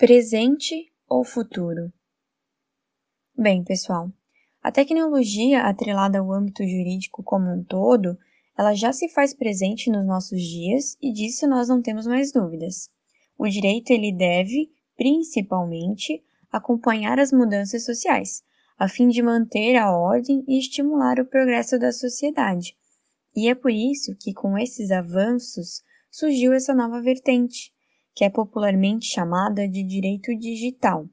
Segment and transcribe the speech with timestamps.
[0.00, 1.92] presente ou futuro?
[3.36, 4.10] Bem, pessoal,
[4.62, 8.16] a tecnologia atrelada ao âmbito jurídico como um todo,
[8.56, 12.88] ela já se faz presente nos nossos dias e disso nós não temos mais dúvidas.
[13.36, 18.42] O direito ele deve, principalmente, acompanhar as mudanças sociais,
[18.78, 22.74] a fim de manter a ordem e estimular o progresso da sociedade.
[23.36, 27.70] E é por isso que, com esses avanços, surgiu essa nova vertente,
[28.14, 31.08] que é popularmente chamada de direito digital.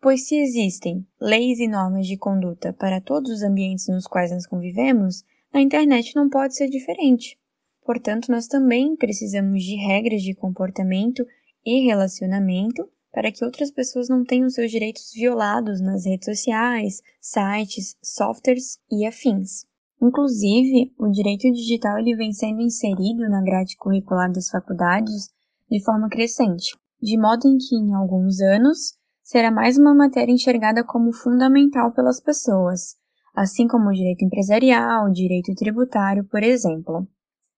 [0.00, 4.46] Pois se existem leis e normas de conduta para todos os ambientes nos quais nós
[4.46, 7.38] convivemos, na internet não pode ser diferente.
[7.84, 11.26] Portanto, nós também precisamos de regras de comportamento
[11.64, 17.96] e relacionamento para que outras pessoas não tenham seus direitos violados nas redes sociais, sites,
[18.02, 19.66] softwares e afins.
[20.00, 25.30] Inclusive, o direito digital ele vem sendo inserido na grade curricular das faculdades
[25.72, 28.92] de forma crescente, de modo em que em alguns anos
[29.22, 32.96] será mais uma matéria enxergada como fundamental pelas pessoas,
[33.34, 37.08] assim como o direito empresarial, o direito tributário, por exemplo.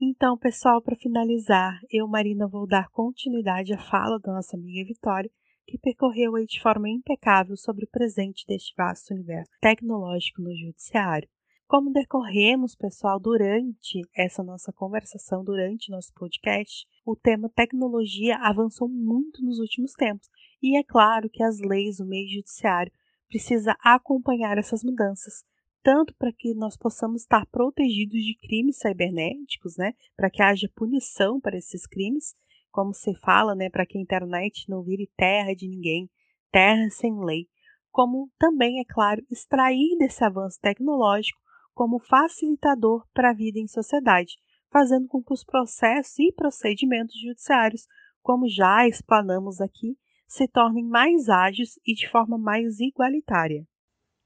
[0.00, 5.30] Então, pessoal, para finalizar, eu, Marina, vou dar continuidade à fala da nossa amiga Vitória,
[5.66, 11.28] que percorreu aí de forma impecável sobre o presente deste vasto universo tecnológico no judiciário.
[11.68, 19.40] Como decorremos, pessoal, durante essa nossa conversação, durante nosso podcast, o tema tecnologia avançou muito
[19.44, 20.28] nos últimos tempos.
[20.60, 22.90] E é claro que as leis do meio judiciário
[23.30, 25.44] precisa acompanhar essas mudanças,
[25.82, 31.40] tanto para que nós possamos estar protegidos de crimes cibernéticos, né, para que haja punição
[31.40, 32.34] para esses crimes,
[32.70, 36.10] como se fala, né, para que a internet não vire terra de ninguém,
[36.50, 37.46] terra sem lei,
[37.90, 41.40] como também, é claro, extrair desse avanço tecnológico
[41.72, 44.34] como facilitador para a vida em sociedade,
[44.70, 47.86] fazendo com que os processos e procedimentos judiciários,
[48.22, 49.96] como já explanamos aqui,
[50.30, 53.66] se tornem mais ágeis e de forma mais igualitária.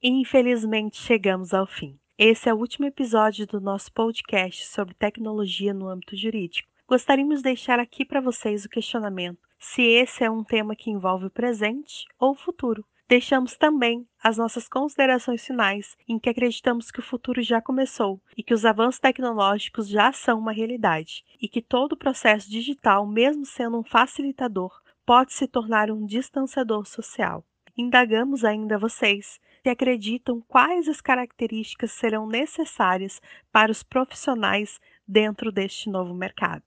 [0.02, 1.98] E, infelizmente, chegamos ao fim.
[2.18, 6.68] Esse é o último episódio do nosso podcast sobre tecnologia no âmbito jurídico.
[6.86, 11.24] Gostaríamos de deixar aqui para vocês o questionamento se esse é um tema que envolve
[11.24, 12.84] o presente ou o futuro.
[13.08, 18.42] Deixamos também as nossas considerações finais, em que acreditamos que o futuro já começou e
[18.42, 23.46] que os avanços tecnológicos já são uma realidade, e que todo o processo digital, mesmo
[23.46, 27.44] sendo um facilitador, pode se tornar um distanciador social.
[27.76, 33.20] Indagamos ainda vocês se acreditam quais as características serão necessárias
[33.50, 34.78] para os profissionais
[35.08, 36.62] dentro deste novo mercado,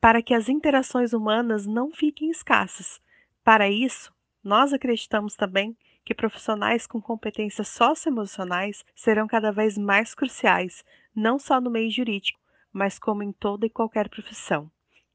[0.00, 3.00] para que as interações humanas não fiquem escassas.
[3.44, 10.84] Para isso, nós acreditamos também que profissionais com competências socioemocionais serão cada vez mais cruciais,
[11.14, 12.40] não só no meio jurídico,
[12.72, 14.70] mas como em toda e qualquer profissão.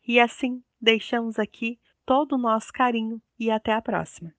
[0.07, 4.33] E assim, deixamos aqui todo o nosso carinho e até a próxima.